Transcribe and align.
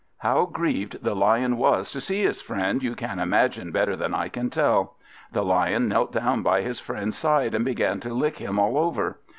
How 0.17 0.47
grieved 0.47 1.03
the 1.03 1.15
Lion 1.15 1.57
was 1.57 1.91
to 1.91 2.01
see 2.01 2.23
his 2.23 2.41
friend, 2.41 2.81
you 2.81 2.95
can 2.95 3.19
imagine 3.19 3.71
better 3.71 3.95
than 3.95 4.15
I 4.15 4.29
can 4.29 4.49
tell. 4.49 4.95
The 5.31 5.45
Lion 5.45 5.87
knelt 5.89 6.11
down 6.11 6.41
by 6.41 6.63
his 6.63 6.79
friend's 6.79 7.15
side, 7.15 7.53
and 7.53 7.63
began 7.63 7.99
to 7.99 8.11
lick 8.15 8.39
him 8.39 8.57
all 8.57 8.79
over. 8.79 9.19